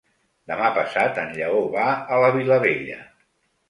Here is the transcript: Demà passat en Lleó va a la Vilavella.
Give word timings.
Demà 0.51 0.71
passat 0.77 1.21
en 1.25 1.31
Lleó 1.37 1.63
va 1.79 1.87
a 1.93 2.21
la 2.27 2.35
Vilavella. 2.41 3.03